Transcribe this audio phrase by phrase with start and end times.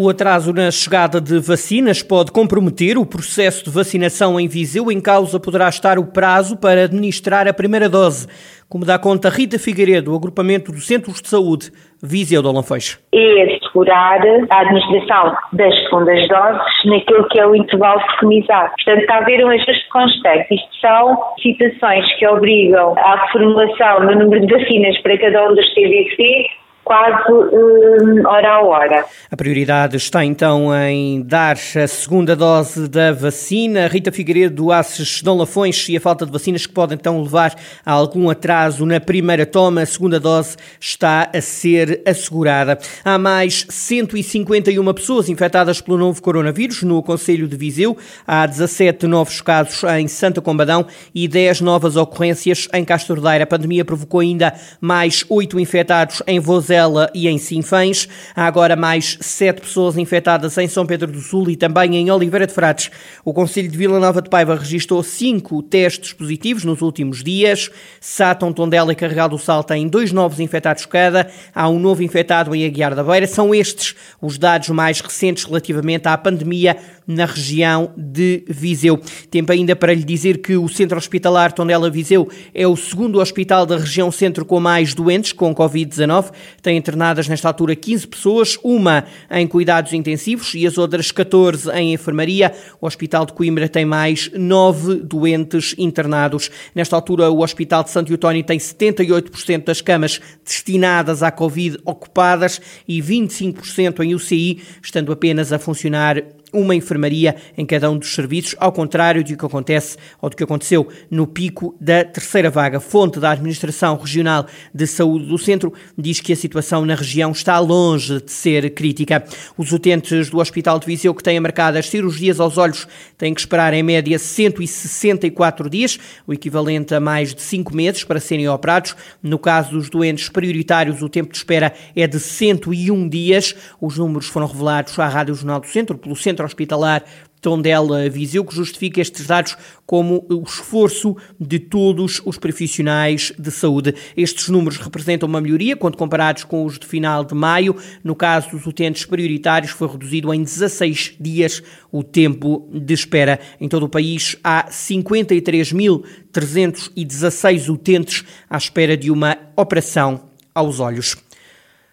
[0.00, 4.92] O atraso na chegada de vacinas pode comprometer o processo de vacinação em Viseu.
[4.92, 8.28] Em causa poderá estar o prazo para administrar a primeira dose,
[8.68, 12.96] como dá conta Rita Figueiredo, do agrupamento dos Centros de Saúde Viseu de Olanfeixe.
[13.12, 18.70] É assegurar a administração das segundas doses naquilo que é o intervalo preconizado.
[18.76, 20.54] Portanto, está a haver um ajuste constante.
[20.54, 25.74] Isto são situações que obrigam à reformulação do número de vacinas para cada um dos
[25.74, 29.04] TVC quase um, hora a hora.
[29.30, 33.86] A prioridade está então em dar a segunda dose da vacina.
[33.86, 37.92] Rita Figueiredo, Aços Dom Lafões e a falta de vacinas que podem então levar a
[37.92, 39.82] algum atraso na primeira toma.
[39.82, 42.78] A segunda dose está a ser assegurada.
[43.04, 47.98] Há mais 151 pessoas infectadas pelo novo coronavírus no Conselho de Viseu.
[48.26, 53.44] Há 17 novos casos em Santa Combadão e 10 novas ocorrências em Castro Daire.
[53.44, 56.40] A pandemia provocou ainda mais 8 infectados em
[56.78, 58.08] Vozela e em Sinfãs.
[58.36, 62.46] Há agora mais sete pessoas infectadas em São Pedro do Sul e também em Oliveira
[62.46, 62.90] de Frades.
[63.24, 67.70] O Conselho de Vila Nova de Paiva registrou cinco testes positivos nos últimos dias.
[68.00, 71.28] Sátão, Tondela e Carregado do Sal têm dois novos infectados cada.
[71.52, 73.26] Há um novo infectado em Aguiar da Beira.
[73.26, 76.76] São estes os dados mais recentes relativamente à pandemia
[77.08, 79.00] na região de Viseu.
[79.30, 83.64] Tempo ainda para lhe dizer que o Centro Hospitalar Tondela Viseu é o segundo hospital
[83.64, 86.30] da região centro com mais doentes com Covid-19.
[86.60, 91.94] Tem internadas nesta altura 15 pessoas, uma em cuidados intensivos e as outras 14 em
[91.94, 92.52] enfermaria.
[92.78, 96.50] O Hospital de Coimbra tem mais 9 doentes internados.
[96.74, 102.60] Nesta altura, o Hospital de Santo Eutónio tem 78% das camas destinadas à Covid ocupadas
[102.86, 108.54] e 25% em UCI, estando apenas a funcionar uma enfermaria em cada um dos serviços,
[108.58, 112.80] ao contrário do que acontece ou do que aconteceu no pico da terceira vaga.
[112.80, 117.58] Fonte da Administração Regional de Saúde do Centro diz que a situação na região está
[117.58, 119.24] longe de ser crítica.
[119.56, 122.86] Os utentes do Hospital de Viseu que têm marcadas cirurgias aos olhos
[123.16, 128.20] têm que esperar em média 164 dias, o equivalente a mais de 5 meses para
[128.20, 128.96] serem operados.
[129.22, 133.54] No caso dos doentes prioritários, o tempo de espera é de 101 dias.
[133.80, 137.04] Os números foram revelados à Rádio Jornal do Centro pelo Centro Centro Hospitalar
[137.40, 139.56] Tondela Viseu, que justifica estes dados
[139.86, 143.94] como o esforço de todos os profissionais de saúde.
[144.16, 147.74] Estes números representam uma melhoria quando comparados com os de final de maio.
[148.02, 151.62] No caso dos utentes prioritários, foi reduzido em 16 dias
[151.92, 153.38] o tempo de espera.
[153.60, 160.22] Em todo o país, há 53.316 utentes à espera de uma operação
[160.52, 161.16] aos olhos.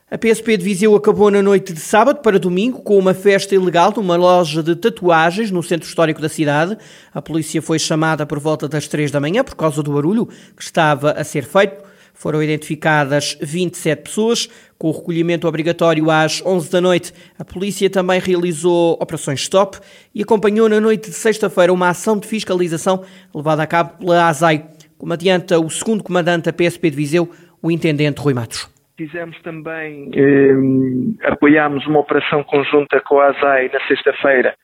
[0.08, 3.92] A PSP de Viseu acabou na noite de sábado para domingo com uma festa ilegal
[3.96, 6.78] numa loja de tatuagens no centro histórico da cidade.
[7.12, 10.62] A polícia foi chamada por volta das três da manhã por causa do barulho que
[10.62, 11.84] estava a ser feito.
[12.14, 14.48] Foram identificadas 27 pessoas.
[14.78, 19.80] Com o recolhimento obrigatório às 11 da noite, a polícia também realizou operações stop
[20.14, 23.02] e acompanhou na noite de sexta-feira uma ação de fiscalização
[23.34, 24.68] levada a cabo pela ASAI,
[25.00, 27.28] como adianta o segundo comandante da PSP de Viseu,
[27.60, 28.75] o intendente Rui Matos.
[28.98, 34.56] Fizemos também, eh, apoiámos uma operação conjunta com a ASAI na sexta-feira,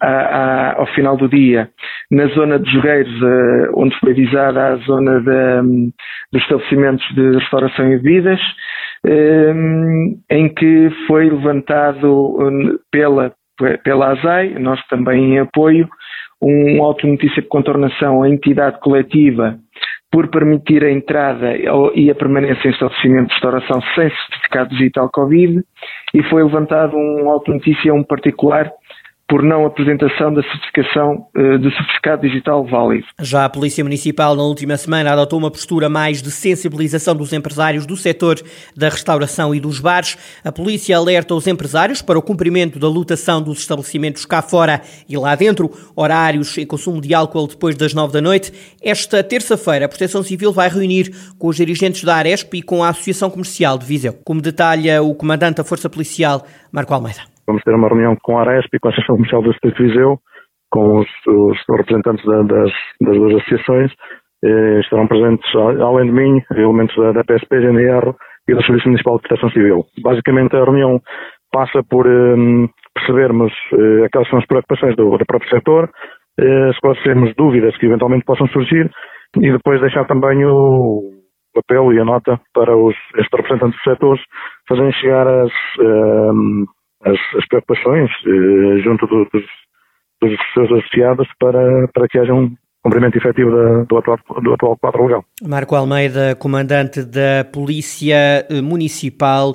[0.00, 1.70] a, ao final do dia,
[2.10, 5.92] na zona de Jogueiros, uh, onde foi visada a zona de, um,
[6.32, 8.40] dos estabelecimentos de restauração e bebidas,
[9.04, 12.40] um, em que foi levantado
[12.90, 13.32] pela,
[13.84, 15.88] pela ASAI, nós também em apoio,
[16.42, 19.58] um auto-notícia de contornação à entidade coletiva
[20.10, 21.56] por permitir a entrada
[21.94, 25.62] e a permanência em estabelecimento de restauração sem certificado digital Covid
[26.14, 28.70] e foi levantado um auto-notícia a um particular
[29.28, 33.06] por não apresentação da certificação eh, de certificado digital válido.
[33.20, 37.86] Já a Polícia Municipal, na última semana, adotou uma postura mais de sensibilização dos empresários
[37.86, 38.36] do setor
[38.76, 40.16] da restauração e dos bares.
[40.44, 45.16] A polícia alerta os empresários para o cumprimento da lotação dos estabelecimentos cá fora e
[45.16, 48.52] lá dentro, horários e consumo de álcool depois das nove da noite.
[48.80, 52.90] Esta terça-feira, a Proteção Civil vai reunir com os dirigentes da Aresp e com a
[52.90, 54.16] Associação Comercial de Viseu.
[54.24, 57.35] Como detalha o comandante da Força Policial, Marco Almeida.
[57.46, 59.88] Vamos ter uma reunião com a Aresp e com a Associação Comercial do Distrito de
[59.88, 60.18] Viseu,
[60.70, 63.92] com os, os representantes da, das, das, duas associações.
[64.44, 68.14] Eh, estarão presentes, além de mim, elementos da, da PSP, GNR
[68.48, 69.84] e do Serviço Municipal de Proteção Civil.
[70.02, 71.00] Basicamente, a reunião
[71.52, 75.90] passa por eh, percebermos eh, aquelas são as preocupações do, do próprio setor,
[76.38, 78.90] eh, esclarecermos dúvidas que eventualmente possam surgir
[79.36, 81.02] e depois deixar também o
[81.54, 84.22] papel e a nota para os estes representantes dos setores
[84.68, 86.32] fazerem chegar as, eh,
[87.06, 89.44] as, as preocupações eh, junto do, dos,
[90.20, 94.76] dos seus associados para, para que haja um, cumprimento efetivo da, do, atual, do atual
[94.76, 95.24] quadro legal.
[95.42, 99.54] Marco Almeida, comandante da Polícia Municipal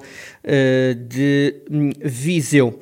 [1.07, 1.63] de
[2.03, 2.79] Viseu.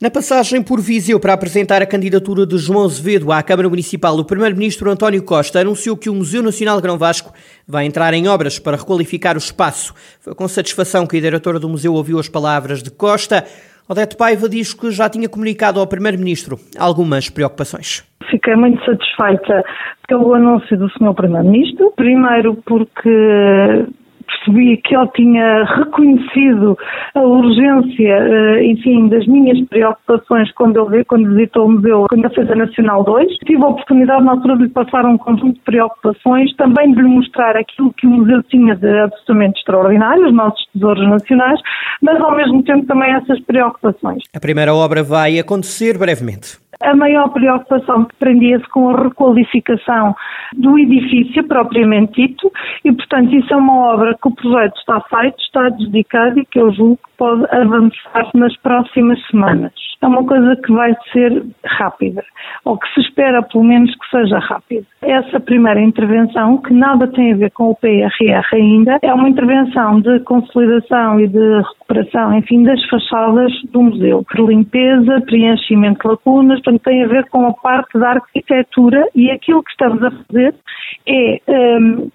[0.00, 4.24] Na passagem por Viseu para apresentar a candidatura de João Azevedo à Câmara Municipal, o
[4.24, 7.32] Primeiro-Ministro António Costa anunciou que o Museu Nacional Grão Vasco
[7.66, 9.92] vai entrar em obras para requalificar o espaço.
[10.20, 13.44] Foi com satisfação que a diretora do museu ouviu as palavras de Costa.
[13.88, 18.04] Odete Paiva diz que já tinha comunicado ao Primeiro-Ministro algumas preocupações.
[18.30, 19.64] Fiquei muito satisfeita
[20.06, 21.14] pelo anúncio do Sr.
[21.14, 21.92] Primeiro-Ministro.
[21.96, 23.86] Primeiro porque
[24.28, 26.76] percebi que ele tinha reconhecido
[27.14, 32.54] a urgência, eh, enfim, das minhas preocupações quando ele quando visitou o museu na Feira
[32.54, 33.38] Nacional 2.
[33.46, 37.08] Tive a oportunidade na altura de lhe passar um conjunto de preocupações, também de lhe
[37.08, 41.60] mostrar aquilo que o museu tinha de absolutamente extraordinário, os nossos tesouros nacionais,
[42.02, 44.22] mas ao mesmo tempo também essas preocupações.
[44.34, 46.58] A primeira obra vai acontecer brevemente.
[46.80, 50.14] A maior preocupação prendia-se com a requalificação
[50.54, 52.52] do edifício propriamente dito
[52.84, 56.58] e, portanto, isso é uma obra que o projeto está feito, está dedicado e que
[56.60, 59.72] eu julgo pode avançar nas próximas semanas.
[60.00, 62.24] É uma coisa que vai ser rápida,
[62.64, 64.86] ou que se espera pelo menos que seja rápida.
[65.02, 70.00] Essa primeira intervenção, que nada tem a ver com o PRR ainda, é uma intervenção
[70.00, 76.60] de consolidação e de recuperação, enfim, das fachadas do museu, de limpeza, preenchimento de lacunas,
[76.62, 80.54] portanto tem a ver com a parte da arquitetura e aquilo que estamos a fazer
[81.06, 82.08] é um,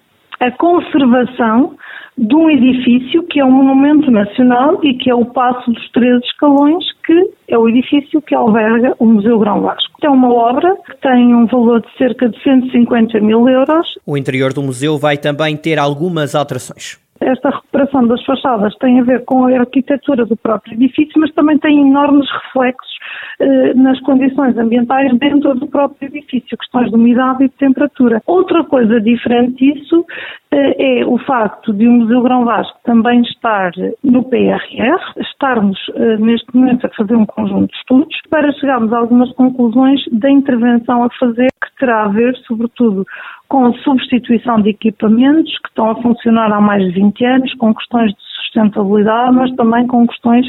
[0.46, 1.76] a conservação
[2.16, 6.22] de um edifício que é um monumento nacional e que é o Passo dos Três
[6.24, 9.92] Escalões, que é o edifício que alberga o Museu Grão Vasco.
[10.02, 13.86] É uma obra que tem um valor de cerca de 150 mil euros.
[14.06, 17.03] O interior do museu vai também ter algumas alterações.
[17.20, 21.58] Esta recuperação das fachadas tem a ver com a arquitetura do próprio edifício, mas também
[21.58, 22.94] tem enormes reflexos
[23.40, 28.20] eh, nas condições ambientais dentro do próprio edifício, questões de umidade e de temperatura.
[28.26, 30.04] Outra coisa diferente disso
[30.50, 33.72] eh, é o facto de o Museu Grão Vasco também estar
[34.02, 38.98] no PRR, estarmos eh, neste momento a fazer um conjunto de estudos para chegarmos a
[38.98, 43.04] algumas conclusões da intervenção a fazer que terá a ver, sobretudo,
[43.54, 48.10] com substituição de equipamentos que estão a funcionar há mais de 20 anos, com questões
[48.10, 50.44] de sustentabilidade, mas também com questões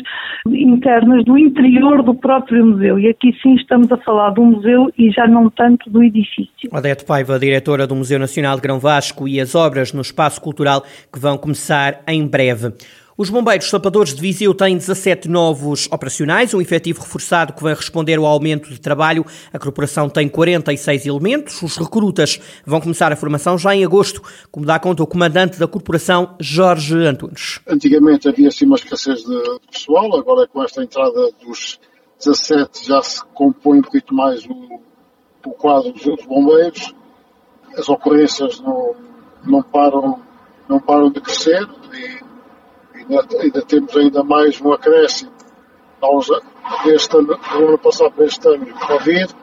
[0.48, 2.98] internas do interior do próprio museu.
[2.98, 6.68] E aqui sim estamos a falar do museu e já não tanto do edifício.
[6.74, 10.82] Odete Paiva, diretora do Museu Nacional de Grão Vasco e as obras no espaço cultural
[11.14, 12.74] que vão começar em breve.
[13.18, 18.18] Os bombeiros sapadores de Viseu têm 17 novos operacionais, um efetivo reforçado que vai responder
[18.18, 19.26] ao aumento de trabalho.
[19.54, 21.62] A corporação tem 46 elementos.
[21.62, 24.22] Os recrutas vão começar a formação já em agosto,
[24.52, 27.62] como dá conta o comandante da corporação, Jorge Antunes.
[27.66, 31.80] Antigamente havia assim uma escassez de pessoal, agora com esta entrada dos
[32.20, 34.82] 17 já se compõe um pouquinho mais o,
[35.46, 36.94] o quadro dos bombeiros.
[37.78, 38.94] As ocorrências não,
[39.46, 40.20] não param
[40.68, 42.25] não param de crescer e
[43.10, 45.32] ainda, ainda temos ainda mais um acréscimo
[46.02, 46.28] aos,
[46.84, 49.36] deste ano, do ano passado para este ano, Covid,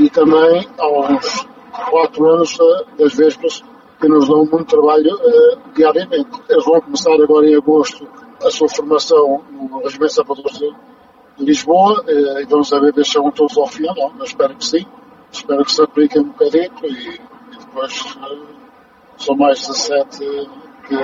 [0.00, 1.46] e também aos
[1.90, 2.56] quatro anos
[2.98, 3.62] das vésperas
[4.00, 6.42] que nos dão muito trabalho uh, diariamente.
[6.48, 8.06] Eles vão começar agora em agosto
[8.44, 10.74] a sua formação no Regimento Salvadores de,
[11.38, 14.64] de Lisboa uh, e vamos saber se chegam todos ao fim não, mas espero que
[14.64, 14.86] sim.
[15.32, 18.18] Espero que se apliquem um bocadito e, e depois
[19.18, 20.18] são mais 17
[20.86, 20.94] que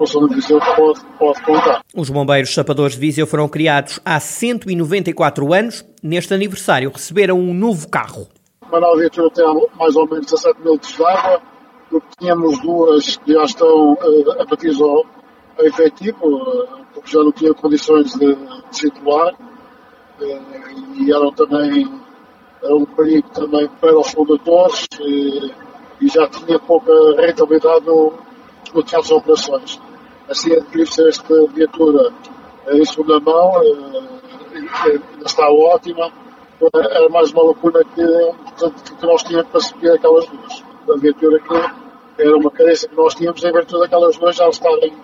[0.00, 1.82] a, a de Viseu pode, pode contar.
[1.94, 5.84] Os bombeiros sapadores de Viseu foram criados há 194 anos.
[6.02, 8.28] Neste aniversário receberam um novo carro.
[8.70, 11.42] Manuel Viatura tem mais ou menos 17 mil litros de água.
[12.18, 15.04] Tínhamos duas que já estão uh, a partir ao,
[15.58, 19.34] ao efetivo, uh, porque já não tinham condições de, de circular.
[20.20, 22.00] Uh, e eram também
[22.62, 25.50] era um perigo também para os condutores e,
[26.00, 28.12] e já tinha pouca rentabilidade no,
[28.74, 29.80] no teatro de operações.
[30.30, 32.12] Assim adquiriu-se esta viatura
[32.68, 36.12] em segunda mão, ainda está ótima,
[36.72, 40.64] era mais uma lacuna que, que nós tínhamos para subir aquelas duas.
[40.88, 44.94] A viatura que era uma carência que nós tínhamos em virtude daquelas duas já estarem,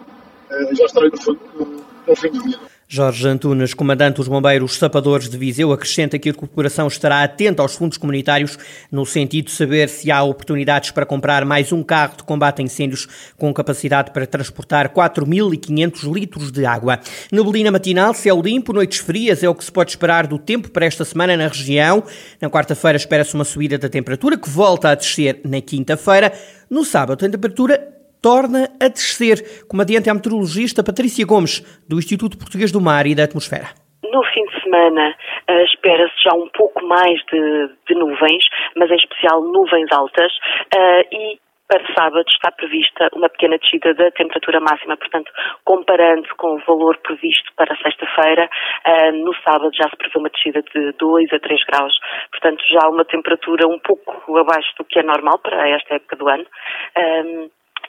[0.73, 2.76] já estarem no, no, no fim de vida.
[2.89, 7.75] Jorge Antunes, comandante dos Bombeiros Sapadores de Viseu, acrescenta que a corporação estará atenta aos
[7.75, 8.57] fundos comunitários
[8.93, 12.65] no sentido de saber se há oportunidades para comprar mais um carro de combate a
[12.65, 17.01] incêndios com capacidade para transportar 4.500 litros de água.
[17.33, 20.87] Neblina matinal, céu limpo, noites frias é o que se pode esperar do tempo para
[20.87, 22.05] esta semana na região.
[22.41, 26.33] Na quarta-feira espera-se uma subida da temperatura que volta a descer na quinta-feira.
[26.71, 27.96] No sábado, a temperatura
[28.27, 29.39] torna a descer,
[29.71, 33.71] como adianta a meteorologista Patrícia Gomes, do Instituto Português do Mar e da Atmosfera.
[34.03, 35.15] No fim de semana
[35.49, 38.43] uh, espera-se já um pouco mais de, de, nuvens,
[38.75, 40.33] mas em especial nuvens altas,
[40.75, 45.31] uh, e para sábado está prevista uma pequena descida da temperatura máxima, portanto,
[45.65, 50.65] comparando com o valor previsto para sexta-feira, uh, no sábado já se prevê uma descida
[50.75, 51.95] de 2 a 3 graus,
[52.33, 56.29] portanto, já uma temperatura um pouco abaixo do que é normal para esta época do
[56.29, 56.47] ano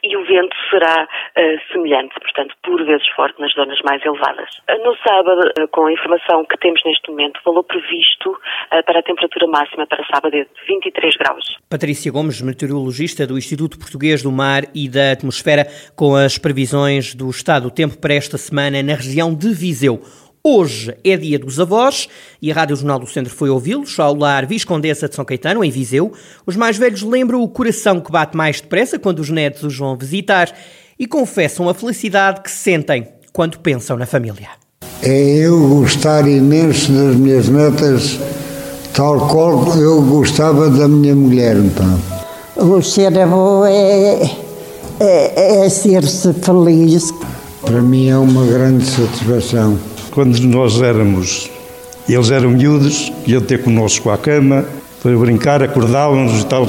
[0.04, 4.50] e o vento será uh, semelhante, portanto, por vezes forte nas zonas mais elevadas.
[4.70, 8.38] Uh, no sábado, uh, com a informação que temos neste momento, o valor previsto
[8.86, 11.58] para a temperatura máxima para sábado é de 23 graus.
[11.70, 17.30] Patrícia Gomes, meteorologista do Instituto Português do Mar e da Atmosfera, com as previsões do
[17.30, 20.02] estado do tempo para esta semana na região de Viseu.
[20.44, 22.08] Hoje é dia dos avós
[22.42, 25.70] e a Rádio Jornal do Centro foi ouvi-los ao lar Viscondessa de São Caetano, em
[25.70, 26.14] Viseu.
[26.46, 29.98] Os mais velhos lembram o coração que bate mais depressa quando os netos os vão
[29.98, 30.54] visitar
[30.98, 34.50] e confessam a felicidade que sentem quando pensam na família.
[35.04, 38.20] É eu gostar imenso das minhas netas,
[38.94, 41.58] tal qual eu gostava da minha mulher.
[41.58, 42.00] Então.
[42.56, 44.22] O ser avô é,
[45.00, 47.12] é, é ser-se feliz.
[47.62, 49.78] Para mim é uma grande satisfação
[50.18, 51.48] quando nós éramos,
[52.10, 54.66] eles eram miúdos, iam ter connosco à cama,
[55.00, 56.66] para brincar, acordávamos e tal,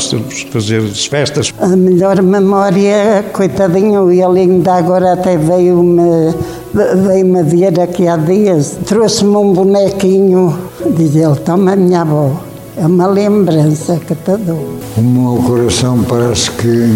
[0.53, 1.55] fazer as festas.
[1.59, 6.35] A melhor memória, coitadinho, ele ainda agora até veio-me
[6.75, 10.55] veio-me ver aqui há dias, trouxe-me um bonequinho,
[10.95, 12.31] diz ele, toma minha avó.
[12.77, 14.75] É uma lembrança que te dou.
[14.99, 16.87] O meu coração parece que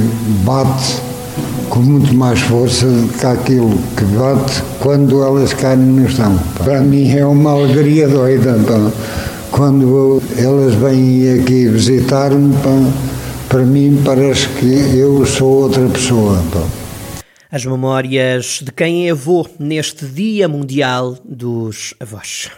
[0.44, 1.11] bate
[1.72, 6.38] com muito mais força do que aquilo que bate quando elas caem no chão.
[6.58, 8.58] Para mim é uma alegria doida.
[8.66, 8.92] Pá.
[9.50, 12.54] Quando elas vêm aqui visitar-me,
[13.48, 16.44] para mim parece que eu sou outra pessoa.
[17.50, 22.50] As memórias de quem é avô neste Dia Mundial dos Avós.